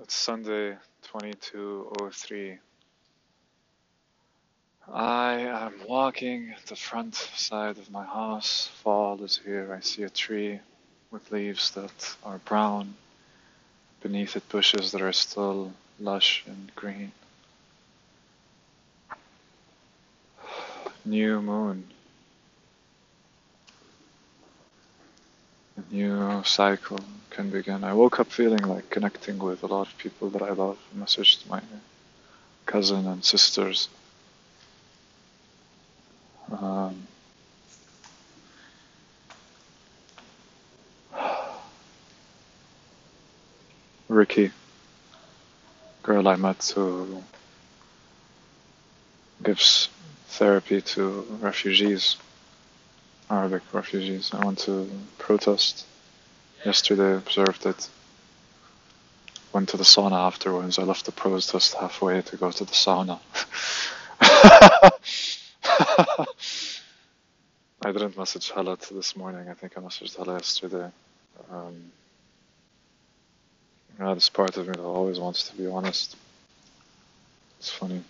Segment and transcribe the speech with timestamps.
[0.00, 0.76] It's Sunday,
[1.10, 2.58] 2203.
[4.92, 8.70] I am walking the front side of my house.
[8.84, 9.74] Fall is here.
[9.76, 10.60] I see a tree
[11.10, 12.94] with leaves that are brown.
[14.00, 17.10] Beneath it, bushes that are still lush and green.
[21.04, 21.90] New moon.
[25.90, 27.00] New cycle
[27.30, 27.84] can begin.
[27.84, 30.78] I woke up feeling like connecting with a lot of people that I love.
[30.94, 31.62] I messaged my
[32.66, 33.88] cousin and sisters.
[36.50, 37.06] Um,
[44.08, 44.50] Ricky,
[46.02, 47.22] girl I met who
[49.42, 49.88] gives
[50.28, 52.16] therapy to refugees,
[53.30, 54.32] Arabic refugees.
[54.32, 55.84] I went to protest
[56.64, 57.88] yesterday, observed it,
[59.52, 60.78] went to the sauna afterwards.
[60.78, 63.18] I left the protest halfway to go to the sauna.
[67.80, 69.48] I didn't message Hala this morning.
[69.48, 70.90] I think I messaged Hala yesterday.
[71.50, 71.92] Um,
[73.98, 76.16] yeah, this part of me that always wants to be honest.
[77.58, 78.02] It's funny.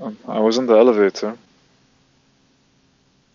[0.00, 1.36] Um, I was in the elevator.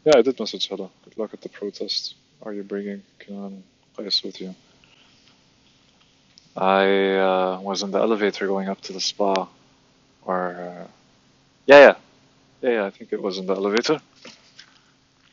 [0.10, 0.90] Yeah, I did message Hala.
[1.04, 2.16] Good luck at the protest.
[2.42, 3.64] Are you bringing Kenan
[3.96, 4.56] Qais with you?
[6.58, 9.48] I uh, was in the elevator going up to the spa.
[10.24, 10.88] Or, uh,
[11.68, 11.96] yeah, yeah.
[12.64, 14.02] Yeah, yeah, I think it was in the elevator.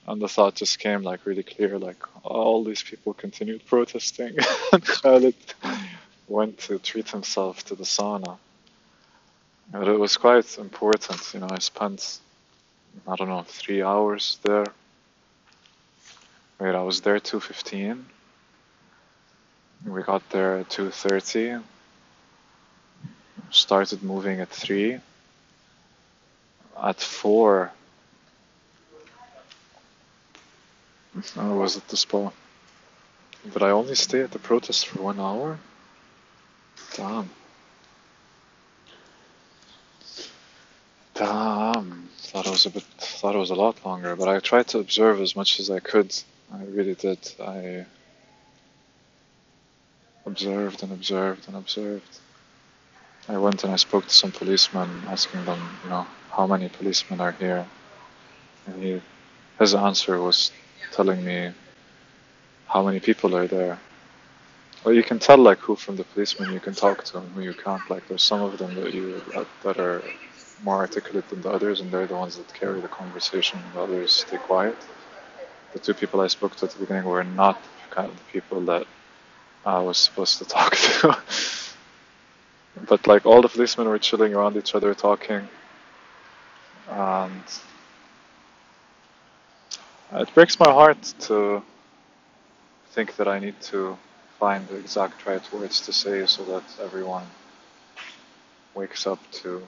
[0.07, 4.37] And the thought just came like really clear, like all these people continued protesting,
[4.75, 5.37] and Khalid
[6.29, 8.37] went to treat himself to the sauna.
[9.73, 11.49] But it was quite important, you know.
[11.51, 12.19] I spent,
[13.07, 14.67] I don't know, three hours there.
[16.59, 18.07] Wait, I was there two fifteen.
[19.87, 21.57] We got there at two thirty.
[23.51, 24.99] Started moving at three.
[26.83, 27.71] At four,
[31.37, 32.31] I was at the spa.
[33.53, 35.59] Did I only stay at the protest for one hour?
[36.95, 37.31] Damn.
[41.15, 42.06] Damn.
[42.37, 42.83] Thought it was a bit.
[42.83, 45.81] Thought it was a lot longer, but I tried to observe as much as I
[45.81, 46.15] could.
[46.53, 47.19] I really did.
[47.41, 47.87] I
[50.27, 52.19] observed and observed and observed.
[53.27, 57.23] I went and I spoke to some policemen, asking them, you know, how many policemen
[57.23, 57.67] are here,
[58.67, 59.01] and he,
[59.59, 60.53] his answer was
[60.93, 61.53] telling me
[62.67, 63.79] how many people are there.
[64.85, 67.41] Well, you can tell like who from the policemen you can talk to and who
[67.41, 67.89] you can't.
[67.89, 70.03] Like there's some of them that you that, that are
[70.63, 73.61] more articulate than the others, and they're the ones that carry the conversation.
[73.75, 74.77] The others stay quiet.
[75.73, 78.61] The two people I spoke to at the beginning were not kind of the people
[78.67, 78.87] that
[79.65, 81.17] I was supposed to talk to.
[82.89, 85.49] but like all the policemen were chilling around each other talking,
[86.89, 87.45] and
[90.13, 91.63] it breaks my heart to
[92.93, 93.99] think that I need to
[94.41, 97.27] find the exact right words to say so that everyone
[98.75, 99.63] wakes up to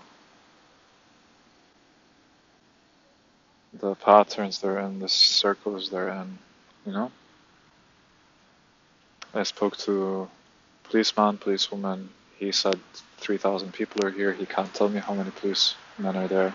[3.73, 6.39] the patterns they're in, the circles they're in,
[6.87, 7.11] you know?
[9.35, 10.29] I spoke to
[10.85, 12.09] policeman, policewoman.
[12.39, 12.79] He said
[13.19, 14.33] 3,000 people are here.
[14.33, 16.55] He can't tell me how many policemen are there.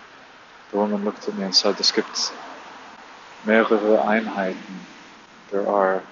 [0.70, 2.32] The woman looked at me and said, es gibt
[3.44, 4.80] mehrere Einheiten.
[5.50, 6.02] There are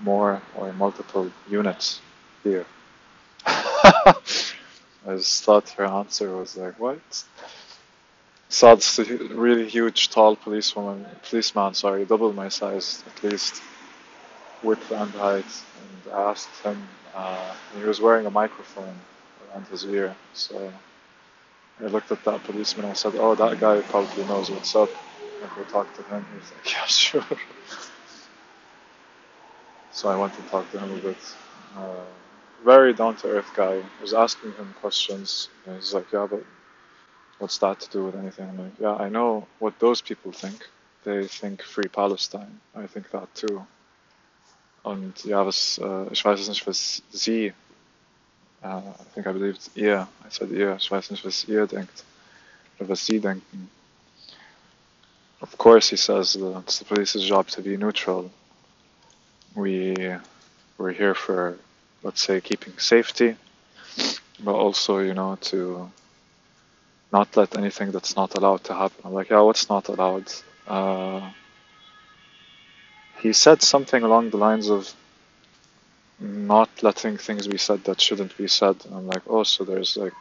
[0.00, 2.00] more or multiple units
[2.42, 2.64] here.
[3.46, 4.14] I
[5.16, 7.24] just thought her answer was like, what?
[8.48, 13.62] Saw this really huge, tall policewoman, policeman, sorry, double my size at least,
[14.62, 15.44] width and height,
[16.04, 18.94] and I asked him, uh, he was wearing a microphone
[19.52, 20.72] around his ear, so
[21.80, 24.90] I looked at that policeman and I said, oh, that guy probably knows what's up.
[25.42, 26.24] And we talk to him.
[26.32, 27.24] He was like, yeah, sure.
[29.90, 31.16] so I went to talk to him a bit.
[31.76, 32.04] Uh,
[32.64, 33.74] very down to earth guy.
[33.78, 35.48] I was asking him questions.
[35.66, 36.44] And he's like, yeah, but
[37.38, 38.48] what's that to do with anything?
[38.48, 40.66] I'm like, yeah, I know what those people think.
[41.04, 42.60] They think free Palestine.
[42.74, 43.66] I think that too.
[44.84, 47.52] Und ja, was, äh, ich weiß nicht, was Sie,
[48.62, 52.04] uh, I think I believed ihr, I said ihr, ich weiß nicht, was ihr denkt,
[52.78, 53.70] oder was Sie denken.
[55.40, 58.30] Of course, he says that it's the police's job to be neutral.
[59.54, 59.94] We,
[60.78, 61.58] we're here for,
[62.02, 63.36] let's say, keeping safety,
[64.40, 65.90] but also, you know, to
[67.14, 69.00] not let anything that's not allowed to happen.
[69.04, 70.26] I'm like, yeah, what's not allowed?
[70.66, 71.30] Uh,
[73.22, 74.92] he said something along the lines of
[76.18, 78.76] not letting things be said that shouldn't be said.
[78.84, 80.16] And I'm like, oh, so there's like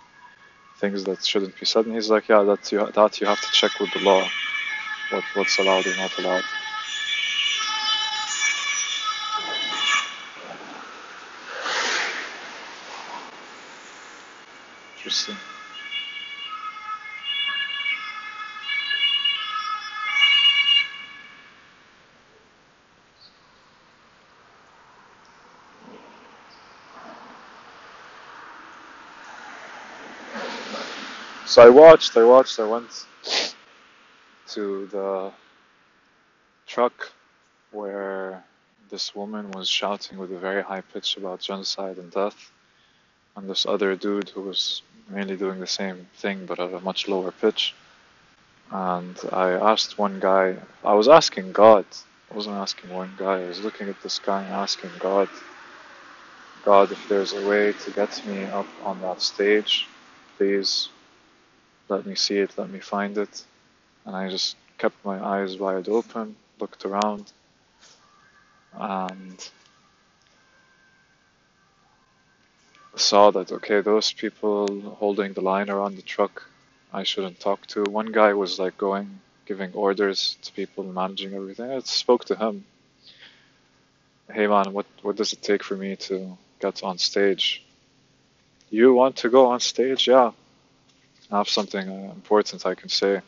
[0.82, 1.86] things that shouldn't be said.
[1.88, 4.24] And he's like, yeah, that you that you have to check with the law,
[5.10, 6.44] what what's allowed or not allowed.
[14.98, 15.38] Interesting.
[31.54, 33.06] So I watched, I watched, I went
[34.54, 35.32] to the
[36.66, 37.12] truck
[37.70, 38.44] where
[38.90, 42.50] this woman was shouting with a very high pitch about genocide and death,
[43.36, 47.08] and this other dude who was mainly doing the same thing but at a much
[47.08, 47.76] lower pitch.
[48.72, 51.86] And I asked one guy, I was asking God,
[52.32, 55.30] I wasn't asking one guy, I was looking at this guy and asking God,
[56.66, 59.88] God, if there's a way to get me up on that stage,
[60.40, 60.90] please
[61.90, 63.44] let me see it, let me find it.
[64.06, 67.32] And I just kept my eyes wide open, looked around,
[68.74, 69.50] and
[72.96, 76.44] saw that, okay, those people holding the line around the truck,
[76.92, 77.84] I shouldn't talk to.
[77.84, 81.72] One guy was like going, giving orders to people, managing everything.
[81.72, 82.66] I spoke to him.
[84.32, 87.64] Hey man, what, what does it take for me to get on stage?
[88.70, 90.08] You want to go on stage?
[90.08, 90.32] Yeah,
[91.34, 93.22] have something uh, important I can say.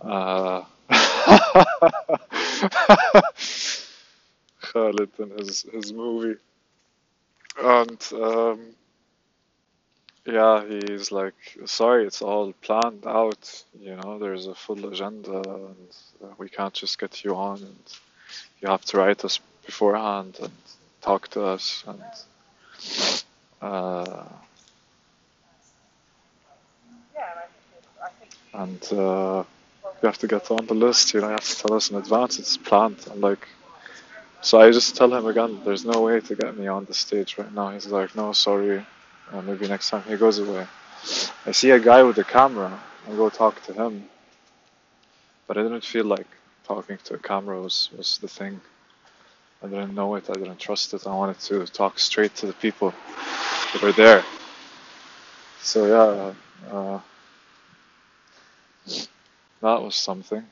[0.00, 0.64] Uh,
[4.60, 6.38] Khalid and his his movie,
[7.58, 8.60] and um,
[10.26, 11.34] yeah, he's like,
[11.66, 13.64] sorry, it's all planned out.
[13.80, 15.88] You know, there's a full agenda, and
[16.22, 17.84] uh, we can't just get you on, and
[18.60, 20.52] you have to write us beforehand and
[21.00, 22.02] talk to us, and.
[23.62, 24.24] Uh,
[28.56, 29.44] and uh,
[30.02, 31.14] you have to get on the list.
[31.14, 32.38] You know, you have to tell us in advance.
[32.38, 32.98] It's planned.
[33.10, 33.46] I'm like,
[34.40, 35.60] so I just tell him again.
[35.64, 37.70] There's no way to get me on the stage right now.
[37.70, 38.84] He's like, no, sorry.
[39.32, 40.02] Uh, maybe next time.
[40.04, 40.66] He goes away.
[41.46, 42.80] I see a guy with a camera.
[43.08, 44.08] I go talk to him,
[45.46, 46.26] but I didn't feel like
[46.66, 48.60] talking to a camera was was the thing.
[49.62, 50.28] I didn't know it.
[50.30, 51.06] I didn't trust it.
[51.06, 52.92] I wanted to talk straight to the people
[53.72, 54.24] that were there.
[55.60, 56.32] So yeah.
[56.72, 57.00] Uh,
[59.60, 60.44] that was something.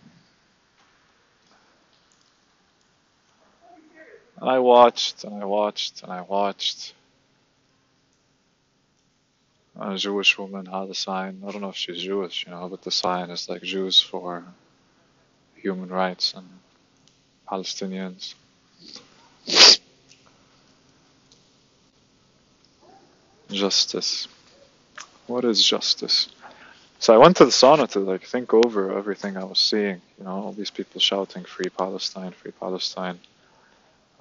[4.40, 6.94] And I watched and I watched and I watched.
[9.80, 11.42] A Jewish woman had a sign.
[11.46, 14.44] I don't know if she's Jewish, you know, but the sign is like Jews for
[15.56, 16.48] human rights and
[17.50, 18.34] Palestinians.
[23.50, 24.28] Justice.
[25.26, 26.28] What is justice?
[26.98, 30.00] So I went to the sauna to like think over everything I was seeing.
[30.18, 33.18] You know, all these people shouting "Free Palestine, Free Palestine,"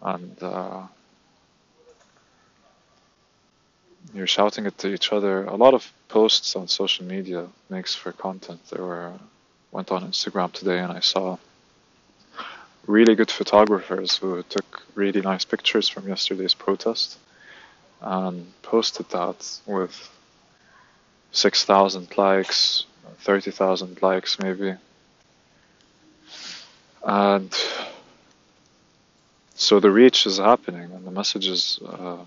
[0.02, 0.82] and uh,
[4.14, 5.46] you're shouting it to each other.
[5.46, 8.60] A lot of posts on social media makes for content.
[8.70, 9.14] There were
[9.74, 11.38] went on Instagram today and I saw
[12.86, 17.18] really good photographers who took really nice pictures from yesterday's protest
[18.02, 20.10] and posted that with
[21.44, 22.86] 6,000 likes,
[23.20, 24.76] 30,000 likes maybe.
[27.04, 27.54] And
[29.54, 32.24] so the reach is happening and the messages uh,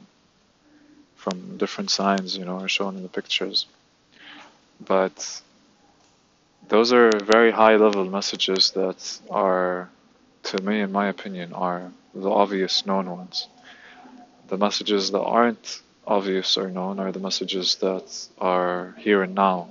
[1.16, 3.64] from different signs, you know, are shown in the pictures.
[4.86, 5.16] But
[6.68, 9.88] those are very high level messages that are,
[10.42, 13.48] to me, in my opinion, are the obvious known ones.
[14.48, 19.68] The messages that aren't obvious or known are the messages that are here and now.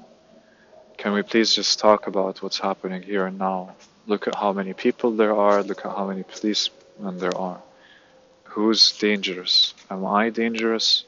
[0.98, 3.76] Can we please just talk about what's happening here and now?
[4.08, 7.62] Look at how many people there are, look at how many policemen there are.
[8.44, 9.74] Who's dangerous?
[9.90, 11.04] Am I dangerous?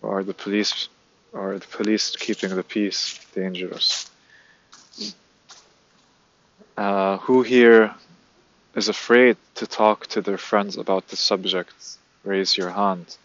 [0.00, 0.88] Or are the police
[1.32, 4.10] or the police keeping the peace dangerous?
[6.76, 7.94] Uh, who here
[8.74, 11.74] is afraid to talk to their friends about the subject?
[12.24, 13.16] Raise your hand.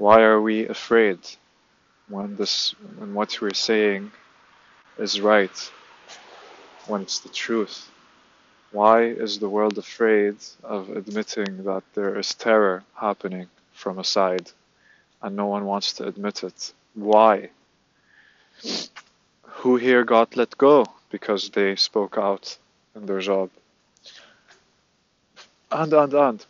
[0.00, 1.18] Why are we afraid
[2.08, 4.10] when this when what we're saying
[4.96, 5.58] is right,
[6.86, 7.90] when it's the truth?
[8.72, 14.50] Why is the world afraid of admitting that there is terror happening from a side
[15.20, 16.72] and no one wants to admit it?
[16.94, 17.50] Why?
[19.60, 22.56] Who here got let go because they spoke out
[22.96, 23.50] in their job?
[25.70, 26.46] And, and, and.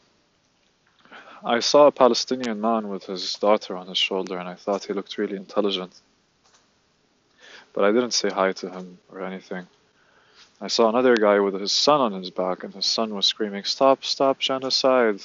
[1.44, 4.92] I saw a Palestinian man with his daughter on his shoulder, and I thought he
[4.92, 5.98] looked really intelligent.
[7.72, 9.66] But I didn't say hi to him or anything.
[10.60, 13.64] I saw another guy with his son on his back, and his son was screaming,
[13.64, 15.20] Stop, stop, genocide!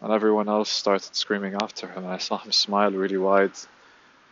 [0.00, 3.52] And everyone else started screaming after him, and I saw him smile really wide,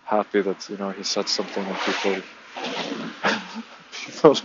[0.05, 2.23] happy that, you know, he said something and people.
[4.35, 4.37] people.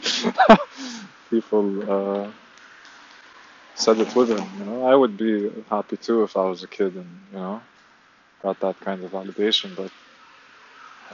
[1.30, 2.32] people, uh,
[3.76, 4.46] said it with him.
[4.60, 7.62] You know, I would be happy too if I was a kid and you know
[8.42, 9.76] got that kind of validation.
[9.76, 9.92] But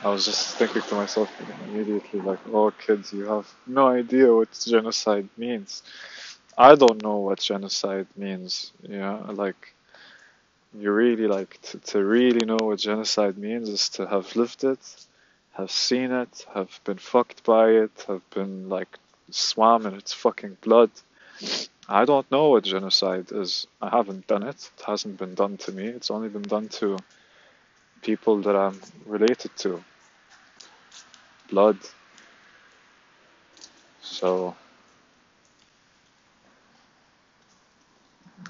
[0.03, 1.29] I was just thinking to myself
[1.65, 5.83] immediately, like, "Oh, kids, you have no idea what genocide means."
[6.57, 8.71] I don't know what genocide means.
[8.81, 9.73] You know, like
[10.73, 14.79] you really like to, to really know what genocide means is to have lived it,
[15.53, 18.97] have seen it, have been fucked by it, have been like
[19.29, 20.89] swam in its fucking blood
[21.89, 23.65] I don't know what genocide is.
[23.81, 24.69] I haven't done it.
[24.77, 25.87] It hasn't been done to me.
[25.87, 26.97] It's only been done to
[28.01, 29.81] people that I'm related to.
[31.49, 31.77] Blood.
[34.01, 34.53] So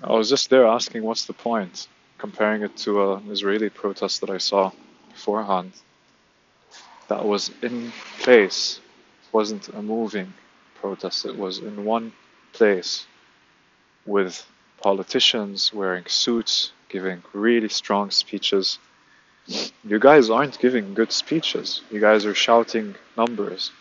[0.03, 4.31] I was just there asking what's the point, comparing it to an Israeli protest that
[4.31, 4.71] I saw
[5.09, 5.73] beforehand.
[7.07, 8.79] That was in place.
[9.27, 10.33] It wasn't a moving
[10.81, 11.27] protest.
[11.27, 12.13] It was in one
[12.53, 13.05] place
[14.07, 14.45] with
[14.81, 18.79] politicians wearing suits, giving really strong speeches.
[19.83, 21.81] You guys aren't giving good speeches.
[21.91, 23.71] You guys are shouting numbers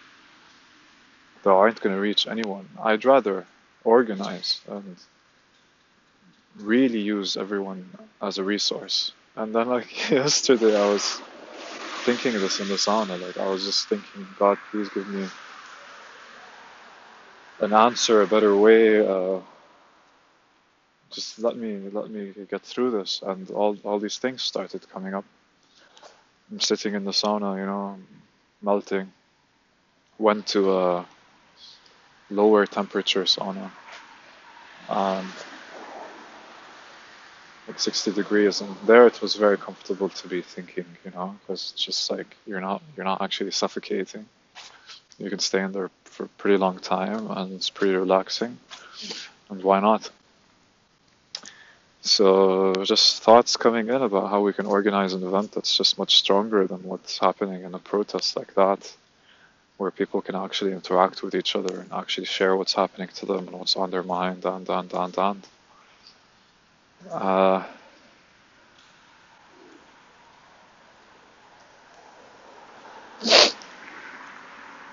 [1.42, 2.68] that aren't going to reach anyone.
[2.83, 3.47] I'd rather
[3.85, 4.97] organize and
[6.59, 7.88] really use everyone
[8.21, 9.12] as a resource.
[9.37, 11.21] And then, like yesterday, I was
[12.04, 13.21] thinking this in the sauna.
[13.21, 15.28] Like, I was just thinking, God, please give me
[17.61, 19.06] an answer, a better way.
[19.06, 19.40] Uh,
[21.17, 23.23] just let me let me get through this.
[23.31, 25.25] And all all these things started coming up.
[26.51, 27.99] I'm sitting in the sauna you know
[28.63, 29.09] melting.
[30.19, 31.07] Went to a
[32.31, 33.71] lower temperature sauna.
[34.89, 35.33] And
[37.67, 38.61] like 60 degrees.
[38.61, 42.31] And there it was very comfortable to be thinking you know because it's just like
[42.47, 44.27] you're not you're not actually suffocating.
[45.19, 48.59] You can stay in there for a pretty long time and it's pretty relaxing.
[49.49, 50.11] And why not
[52.07, 56.17] so just thoughts coming in about how we can organize an event that's just much
[56.17, 58.95] stronger than what's happening in a protest like that,
[59.77, 63.49] where people can actually interact with each other and actually share what's happening to them
[63.49, 65.47] and what's on their mind and and and and.
[67.11, 67.65] Uh,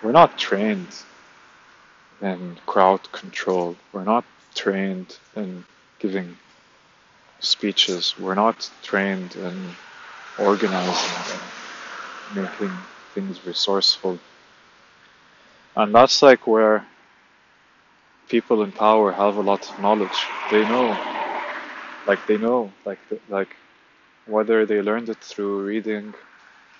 [0.04, 0.88] we're not trained
[2.22, 3.76] in crowd control.
[3.92, 5.66] We're not trained in
[6.00, 6.38] giving
[7.44, 8.16] speeches.
[8.20, 9.76] We're not trained in
[10.40, 11.42] organizing
[12.36, 12.78] and making
[13.14, 14.20] things resourceful.
[15.76, 16.86] And that's like where
[18.30, 20.20] people in power have a lot of knowledge.
[20.52, 20.98] They know,
[22.08, 23.56] like they know, like like
[24.28, 26.14] whether they learned it through reading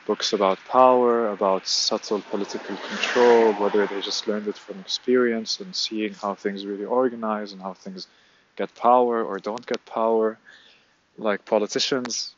[0.06, 5.76] books about power, about subtle political control, whether they just learned it from experience and
[5.76, 8.08] seeing how things really organize and how things
[8.56, 10.38] get power or don't get power.
[11.18, 12.34] Like politicians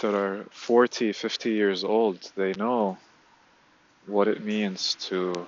[0.00, 2.98] that are 40, 50 years old, they know
[4.06, 5.46] what it means to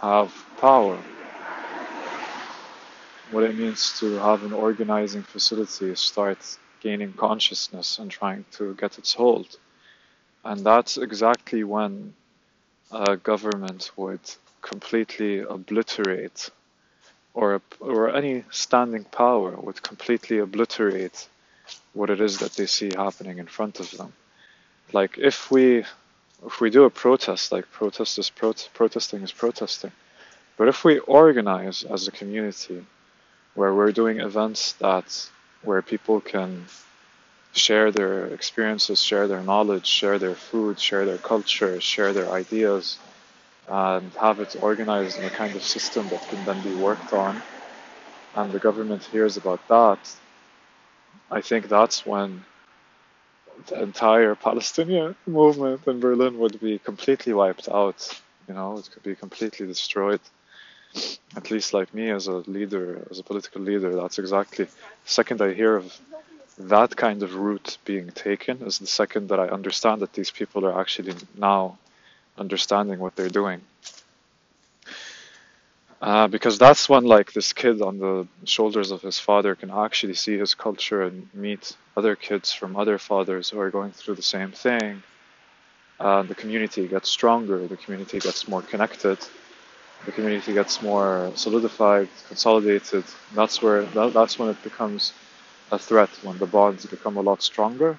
[0.00, 0.98] have power,
[3.30, 6.38] what it means to have an organizing facility start
[6.80, 9.56] gaining consciousness and trying to get its hold.
[10.44, 12.14] And that's exactly when
[12.90, 14.20] a government would
[14.60, 16.50] completely obliterate
[17.34, 21.28] or, or any standing power would completely obliterate
[21.92, 24.12] what it is that they see happening in front of them.
[24.92, 25.84] Like if we
[26.46, 29.92] if we do a protest, like protest is pro- protesting is protesting,
[30.56, 32.84] but if we organize as a community,
[33.54, 35.28] where we're doing events that
[35.62, 36.66] where people can
[37.52, 42.98] share their experiences, share their knowledge, share their food, share their culture, share their ideas,
[43.68, 47.42] and have it organized in a kind of system that can then be worked on,
[48.34, 49.98] and the government hears about that,
[51.30, 52.44] I think that's when
[53.66, 58.20] the entire Palestinian movement in Berlin would be completely wiped out.
[58.48, 60.20] You know, it could be completely destroyed.
[61.36, 64.72] At least, like me as a leader, as a political leader, that's exactly the
[65.04, 65.98] second I hear of
[66.58, 70.64] that kind of route being taken is the second that I understand that these people
[70.64, 71.78] are actually now
[72.36, 73.60] understanding what they're doing.
[76.02, 80.12] Uh, because that's when like this kid on the shoulders of his father can actually
[80.12, 84.22] see his culture and meet other kids from other fathers who are going through the
[84.36, 85.02] same thing.
[85.98, 89.16] Uh, the community gets stronger, the community gets more connected,
[90.04, 93.04] the community gets more solidified, consolidated.
[93.34, 95.14] That's where that, that's when it becomes
[95.72, 97.98] a threat when the bonds become a lot stronger,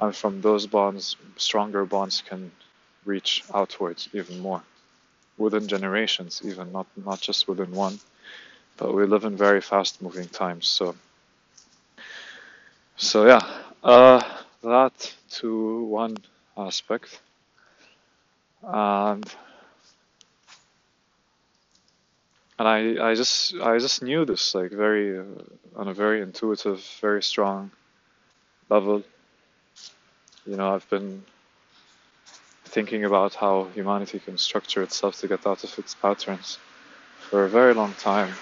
[0.00, 2.52] and from those bonds, stronger bonds can
[3.04, 4.62] reach outwards even more
[5.38, 7.98] within generations, even not not just within one.
[8.76, 10.94] But we live in very fast-moving times, so
[12.96, 13.40] so yeah,
[13.82, 14.22] uh,
[14.62, 16.16] that to one
[16.56, 17.20] aspect,
[18.62, 19.24] and
[22.58, 25.24] and I I just I just knew this like very uh,
[25.76, 27.70] on a very intuitive, very strong
[28.68, 29.02] level.
[30.46, 31.22] You know, I've been
[32.70, 36.58] thinking about how humanity can structure itself to get out of its patterns
[37.30, 38.32] for a very long time.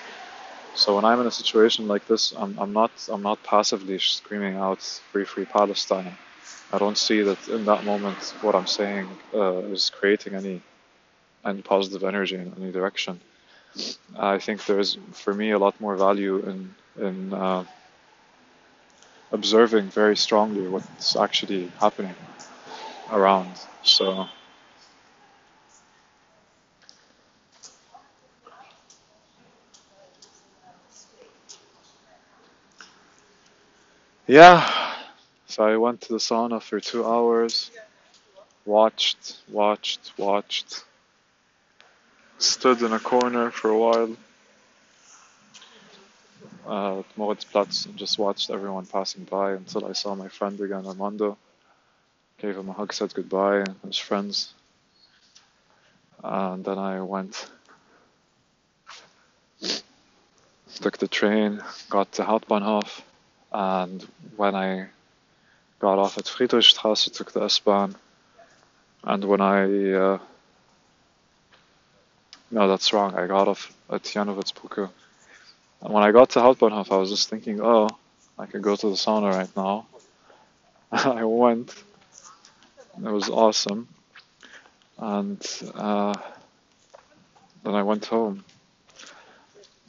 [0.75, 4.57] So when I'm in a situation like this, I'm, I'm not I'm not passively screaming
[4.57, 4.83] out
[5.13, 6.17] "Free, Free Palestine."
[6.73, 10.63] I don't see that in that moment what I'm saying uh, is creating any
[11.45, 13.21] any positive energy in any direction.
[14.19, 16.75] I think there's for me a lot more value in
[17.09, 17.65] in uh,
[19.33, 22.17] observing very strongly what's actually happening
[23.11, 23.55] around.
[23.89, 24.29] So
[34.27, 34.95] yeah,
[35.47, 37.71] so I went to the sauna for two hours,
[38.67, 40.85] watched, watched, watched,
[42.39, 44.17] stood in a corner for a while
[46.67, 50.87] uh, at Moritzplatz and just watched everyone passing by until I saw my friend again,
[50.87, 51.39] Armando.
[52.39, 54.53] Gave him a hug, said goodbye, his friends.
[56.23, 57.49] And then I went,
[60.81, 63.03] took the train, got to Hauptbahnhof,
[63.53, 64.87] and when I
[65.81, 67.97] got off at Friedrichstraße, took the S-Bahn,
[69.05, 70.19] and when I, uh,
[72.51, 74.91] no, that's wrong, I got off at Jannowitzbrücke.
[75.81, 77.89] And when I got to Hauptbahnhof, I was just thinking, oh,
[78.39, 79.87] I could go to the sauna right now.
[80.93, 81.75] I went,
[83.05, 83.89] it was awesome.
[84.99, 86.15] And uh,
[87.65, 88.45] then I went home,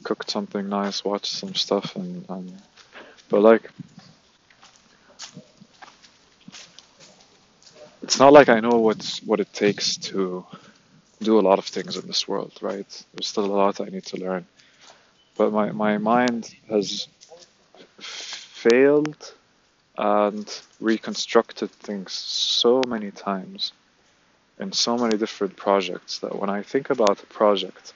[0.04, 2.62] cooked something nice, watched some stuff, and, and
[3.28, 3.70] but like,
[8.02, 10.44] it's not like I know what's what it takes to
[11.22, 13.04] do a lot of things in this world, right?
[13.14, 14.46] There's still a lot I need to learn.
[15.36, 17.08] But my, my mind has
[17.98, 19.34] failed
[19.98, 23.72] and reconstructed things so many times
[24.58, 27.94] in so many different projects that when I think about a project,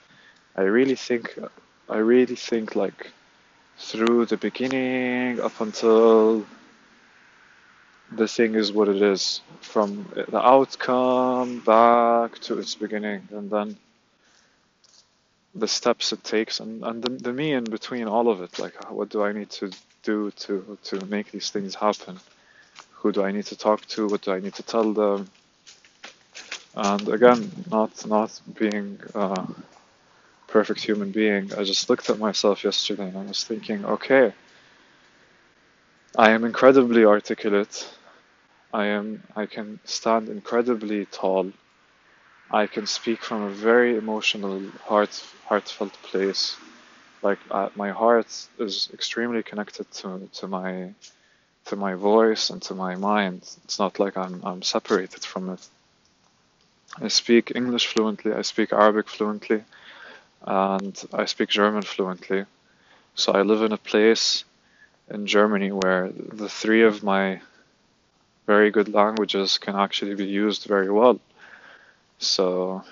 [0.55, 1.37] I really think
[1.89, 3.11] I really think like
[3.77, 6.45] through the beginning up until
[8.11, 13.77] the thing is what it is from the outcome back to its beginning and then
[15.55, 18.91] the steps it takes and, and the, the me in between all of it like
[18.91, 19.71] what do i need to
[20.05, 22.19] do to to make these things happen?
[22.99, 24.07] Who do i need to talk to?
[24.11, 25.29] What do i need to tell them?
[26.75, 27.41] And again
[27.71, 29.47] not not being a
[30.47, 34.33] perfect human being i just looked at myself yesterday and i was thinking okay
[36.17, 37.75] i am incredibly articulate.
[38.73, 41.51] I am i can stand incredibly tall.
[42.51, 45.13] I can speak from a very emotional, heart,
[45.47, 46.57] heartfelt place.
[47.21, 48.27] Like uh, my heart
[48.59, 50.93] is extremely connected to to my
[51.65, 53.41] to my voice and to my mind.
[53.63, 55.67] It's not like I'm I'm separated from it.
[57.01, 58.31] I speak English fluently.
[58.33, 59.63] I speak Arabic fluently,
[60.45, 62.45] and I speak German fluently.
[63.15, 64.43] So I live in a place
[65.09, 67.41] in Germany where the three of my
[68.45, 71.19] very good languages can actually be used very well.
[72.19, 72.83] So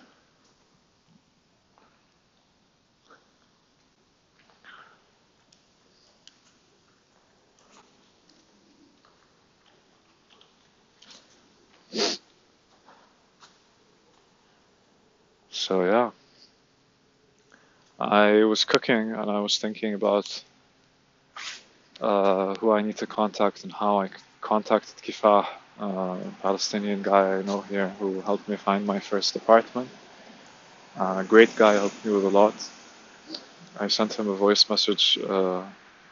[15.73, 16.11] So yeah,
[17.99, 20.27] I was cooking and I was thinking about
[21.99, 24.09] uh, who I need to contact and how I
[24.39, 25.47] contacted Kifah
[25.79, 29.89] uh, Palestinian guy I know here who helped me find my first apartment.
[30.95, 32.53] Uh, great guy, helped me with a lot.
[33.79, 35.63] I sent him a voice message uh,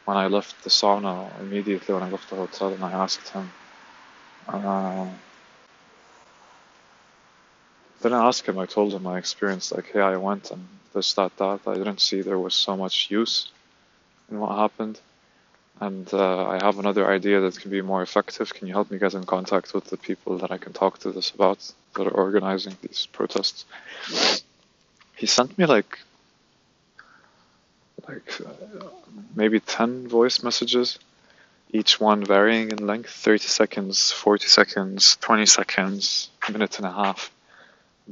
[0.06, 3.48] when I left the sauna immediately when I left the hotel, and I asked him.
[4.48, 5.06] Uh,
[8.02, 8.58] didn't ask him.
[8.58, 11.60] I told him my experience, like, hey, I went and this, that, that.
[11.66, 13.50] I didn't see there was so much use
[14.30, 15.00] in what happened.
[15.80, 18.52] And uh, I have another idea that can be more effective.
[18.54, 21.10] Can you help me get in contact with the people that I can talk to
[21.10, 21.58] this about
[21.96, 23.64] that are organizing these protests?
[25.16, 25.98] He sent me like
[28.08, 28.86] like uh,
[29.34, 30.98] maybe 10 voice messages,
[31.72, 37.30] each one varying in length 30 seconds, 40 seconds, 20 seconds, minute and a half.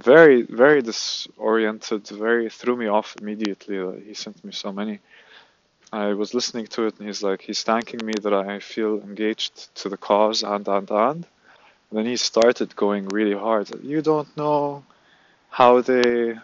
[0.03, 4.03] Very, very disoriented, very threw me off immediately.
[4.07, 5.01] He sent me so many.
[5.93, 9.75] I was listening to it and he's like, he's thanking me that I feel engaged
[9.77, 11.27] to the cause and, and, and.
[11.91, 13.69] And then he started going really hard.
[13.83, 14.85] You don't know
[15.51, 16.39] how they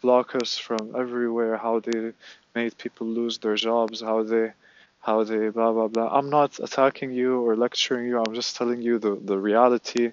[0.00, 2.12] block us from everywhere, how they
[2.54, 4.52] made people lose their jobs, how they
[5.00, 6.08] how they blah blah blah.
[6.08, 8.18] I'm not attacking you or lecturing you.
[8.18, 10.12] I'm just telling you the the reality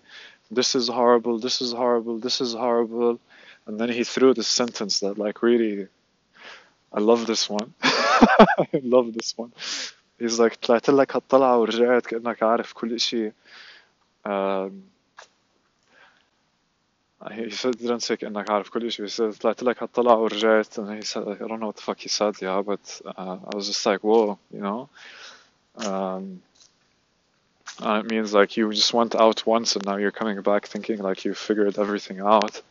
[0.50, 1.38] This is horrible.
[1.38, 2.18] This is horrible.
[2.18, 3.20] This is horrible.
[3.66, 5.88] And then he threw this sentence that like really,
[6.92, 7.74] I love this one.
[7.83, 9.53] I love this one.
[10.18, 13.33] He's like طلعت لك هالطلعة ورجعت كأنك عارف كل شيء.
[14.24, 14.85] Um,
[17.33, 21.03] he said didn't say انك عارف كل شيء he said طلعت لك هالطلع ورجعت and
[21.03, 23.66] he said I don't know what the fuck he said yeah but uh, I was
[23.66, 24.88] just like whoa you know
[25.76, 26.42] um,
[27.81, 30.99] and it means like you just went out once and now you're coming back thinking
[30.99, 32.61] like you figured everything out.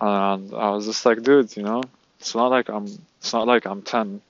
[0.00, 1.82] And I was just like dude you know
[2.18, 2.86] it's not like I'm
[3.18, 4.20] it's not like I'm 10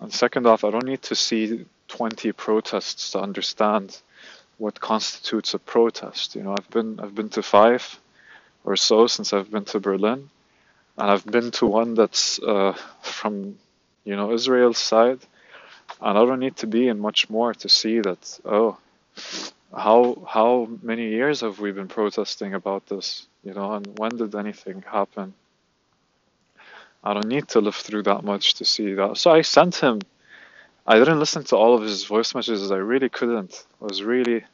[0.00, 4.00] and second off I don't need to see 20 protests to understand
[4.62, 6.34] what constitutes a protest.
[6.36, 7.98] You know, I've been I've been to five
[8.64, 10.30] or so since I've been to Berlin,
[10.96, 13.58] and I've been to one that's uh, from
[14.04, 15.20] you know Israel's side,
[16.02, 18.40] and I don't need to be in much more to see that.
[18.44, 18.76] Oh,
[19.74, 23.26] how how many years have we been protesting about this?
[23.44, 25.34] You know, and when did anything happen?
[27.04, 29.16] I don't need to live through that much to see that.
[29.16, 30.00] So I sent him.
[30.86, 32.70] I didn't listen to all of his voice messages.
[32.70, 33.52] I really couldn't.
[33.80, 34.44] It was really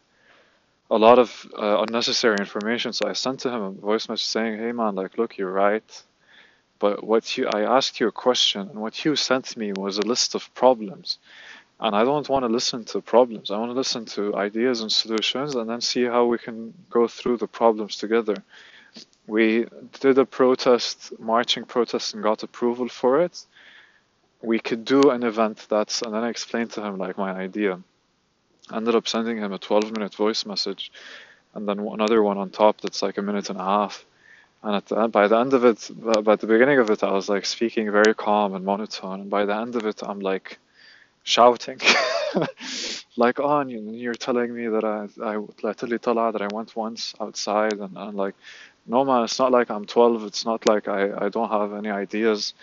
[0.90, 2.92] a lot of uh, unnecessary information.
[2.92, 6.02] So I sent to him a voice message saying, "Hey man, like, look, you're right,
[6.78, 10.02] but what you I asked you a question, and what you sent me was a
[10.02, 11.18] list of problems,
[11.80, 13.50] and I don't want to listen to problems.
[13.50, 17.08] I want to listen to ideas and solutions, and then see how we can go
[17.08, 18.36] through the problems together."
[19.26, 19.66] We
[20.00, 23.44] did a protest, marching protest, and got approval for it.
[24.40, 27.78] We could do an event that's, and then I explained to him like my idea
[28.72, 30.92] ended up sending him a 12 minute voice message
[31.54, 34.04] and then another one on top that's like a minute and a half.
[34.62, 35.90] And at the, by the end of it,
[36.24, 39.20] by the beginning of it, I was like speaking very calm and monotone.
[39.22, 40.58] And by the end of it, I'm like
[41.22, 41.80] shouting,
[43.16, 45.36] like, oh, you're telling me that I, I,
[46.32, 47.74] that I went once outside.
[47.74, 48.34] And, and like,
[48.86, 50.24] no, man, it's not like I'm 12.
[50.24, 52.54] It's not like I, I don't have any ideas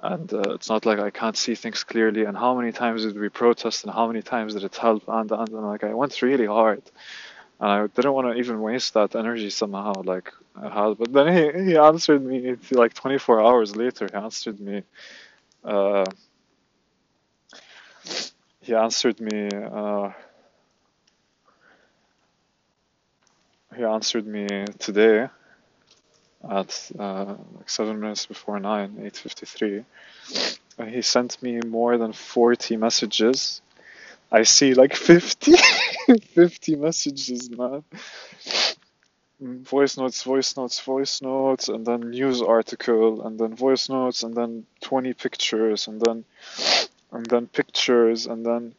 [0.00, 2.24] and uh, it's not like I can't see things clearly.
[2.24, 5.04] And how many times did we protest, and how many times did it help?
[5.08, 6.82] And and, and like I went really hard,
[7.60, 9.92] and I didn't want to even waste that energy somehow.
[10.04, 14.08] Like had, but then he he answered me like 24 hours later.
[14.10, 14.82] He answered me.
[15.64, 16.04] Uh,
[18.60, 19.48] he answered me.
[19.52, 20.10] Uh,
[23.76, 24.46] he answered me
[24.78, 25.28] today
[26.50, 29.84] at uh, like seven minutes before nine, 8:53.
[30.78, 33.60] And he sent me more than 40 messages.
[34.30, 35.52] I see like 50,
[36.34, 37.84] 50 messages, man.
[39.42, 44.22] Mm, voice notes, voice notes, voice notes, and then news article, and then voice notes,
[44.22, 46.24] and then 20 pictures, and then
[47.12, 48.74] and then pictures, and then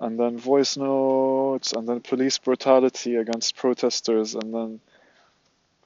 [0.00, 4.80] and then voice notes, and then police brutality against protesters, and then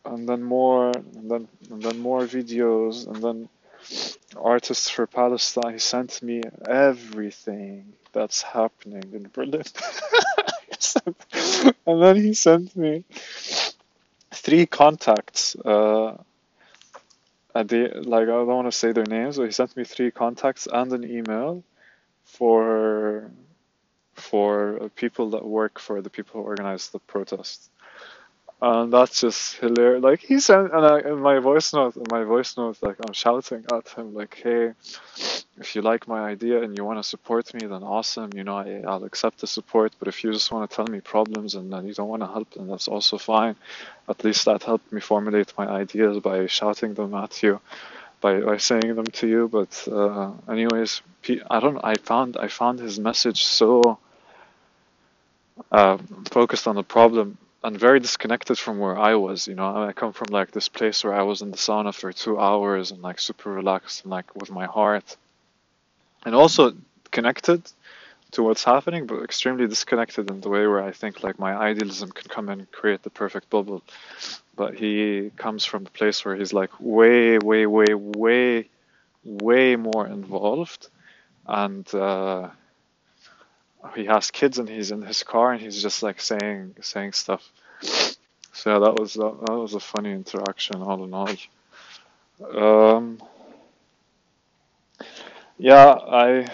[0.05, 3.49] and then more, and then and then more videos, and then
[4.37, 5.75] artists for Palestine.
[5.75, 9.65] He sent me everything that's happening in Berlin,
[11.87, 13.05] and then he sent me
[14.33, 15.57] three contacts.
[15.57, 16.17] Uh,
[17.55, 20.11] at the like, I don't want to say their names, but he sent me three
[20.11, 21.65] contacts and an email
[22.25, 23.31] for
[24.15, 27.71] for people that work for the people who organize the protest.
[28.63, 30.03] And that's just hilarious.
[30.03, 33.15] Like he sent, and I, in my voice note, in my voice note, like I'm
[33.15, 34.73] shouting at him, like, "Hey,
[35.59, 38.31] if you like my idea and you want to support me, then awesome.
[38.35, 39.93] You know, I, I'll accept the support.
[39.99, 42.27] But if you just want to tell me problems and then you don't want to
[42.27, 43.57] help, then that's also fine.
[44.09, 47.61] At least that helped me formulate my ideas by shouting them at you,
[48.21, 49.49] by by saying them to you.
[49.49, 51.03] But uh, anyways,
[51.51, 51.79] I don't.
[51.83, 53.99] I found I found his message so
[55.73, 55.99] uh,
[56.31, 59.47] focused on the problem and very disconnected from where I was.
[59.47, 62.13] You know, I come from like this place where I was in the sauna for
[62.13, 65.17] two hours and like super relaxed and like with my heart,
[66.25, 66.75] and also
[67.11, 67.63] connected
[68.33, 72.11] to what's happening, but extremely disconnected in the way where I think like my idealism
[72.13, 73.83] can come and create the perfect bubble.
[74.57, 78.69] But he comes from a place where he's like way, way, way, way,
[79.25, 80.89] way more involved,
[81.47, 82.51] and uh,
[83.95, 87.51] he has kids and he's in his car and he's just like saying saying stuff.
[88.53, 92.95] So yeah, that was that, that was a funny interaction all in all.
[92.95, 93.23] Um,
[95.59, 96.47] yeah, I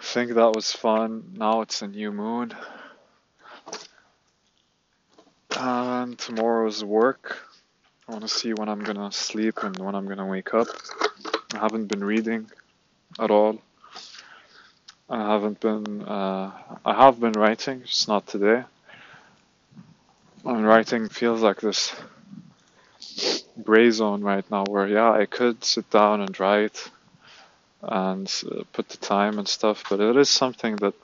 [0.00, 1.32] think that was fun.
[1.36, 2.54] Now it's a new moon.
[5.56, 7.38] And tomorrow's work.
[8.08, 10.68] I want to see when I'm gonna sleep and when I'm gonna wake up.
[11.54, 12.50] I haven't been reading
[13.18, 13.58] at all.
[15.08, 16.02] I haven't been.
[16.02, 16.50] Uh,
[16.84, 18.64] I have been writing, just not today.
[20.44, 21.94] And writing feels like this
[23.62, 26.90] gray zone right now, where yeah, I could sit down and write
[27.82, 30.94] and uh, put the time and stuff, but it is something that,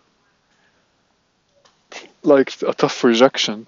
[2.22, 3.66] like a tough rejection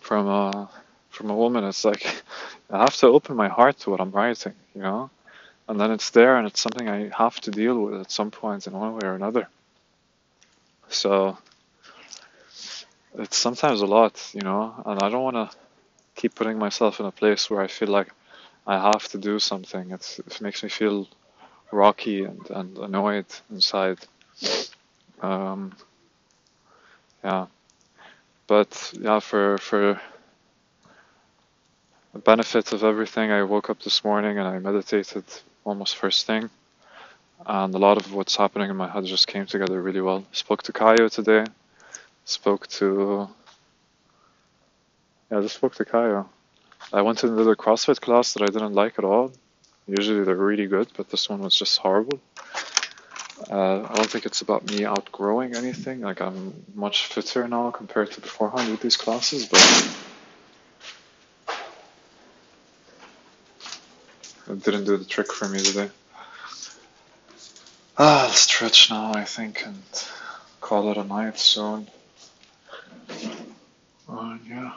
[0.00, 0.70] from a
[1.10, 1.64] from a woman.
[1.64, 2.22] It's like
[2.70, 5.10] I have to open my heart to what I'm writing, you know
[5.68, 8.66] and then it's there and it's something I have to deal with at some point
[8.66, 9.48] in one way or another.
[10.88, 11.38] So
[13.18, 15.56] it's sometimes a lot, you know, and I don't want to
[16.14, 18.08] keep putting myself in a place where I feel like
[18.66, 19.90] I have to do something.
[19.90, 21.08] It's, it makes me feel
[21.70, 23.98] rocky and, and annoyed inside.
[25.22, 25.74] Um,
[27.22, 27.46] yeah,
[28.46, 30.00] but yeah, for for
[32.12, 35.24] the benefit of everything, I woke up this morning and I meditated
[35.64, 36.50] almost first thing.
[37.46, 40.24] And a lot of what's happening in my head just came together really well.
[40.32, 41.44] Spoke to Kayo today.
[42.24, 43.28] Spoke to.
[45.30, 46.26] Yeah, I just spoke to Kayo.
[46.92, 49.32] I went to another CrossFit class that I didn't like at all.
[49.86, 52.20] Usually they're really good, but this one was just horrible.
[53.50, 56.00] Uh, I don't think it's about me outgrowing anything.
[56.00, 59.60] Like I'm much fitter now compared to beforehand with these classes, but
[64.48, 65.88] It didn't do the trick for me today.
[67.96, 69.82] Ah, I'll stretch now, I think, and
[70.60, 71.88] call it a night soon.
[74.08, 74.72] Oh, yeah.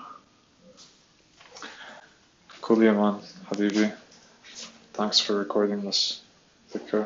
[2.62, 3.20] Cool, man.
[3.50, 3.94] Habibi.
[4.94, 6.22] Thanks for recording this.
[6.74, 7.06] Take care.